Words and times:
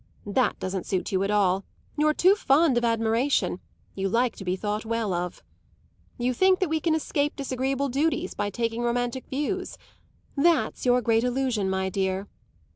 That 0.25 0.57
doesn't 0.57 0.87
suit 0.87 1.11
you 1.11 1.21
at 1.21 1.29
all 1.29 1.63
you're 1.95 2.15
too 2.15 2.33
fond 2.33 2.75
of 2.75 2.83
admiration, 2.83 3.59
you 3.93 4.09
like 4.09 4.35
to 4.37 4.43
be 4.43 4.55
thought 4.55 4.83
well 4.83 5.13
of. 5.13 5.43
You 6.17 6.33
think 6.33 6.59
we 6.61 6.79
can 6.79 6.95
escape 6.95 7.35
disagreeable 7.35 7.87
duties 7.89 8.33
by 8.33 8.49
taking 8.49 8.81
romantic 8.81 9.27
views 9.27 9.77
that's 10.35 10.87
your 10.87 11.03
great 11.03 11.23
illusion, 11.23 11.69
my 11.69 11.89
dear. 11.89 12.27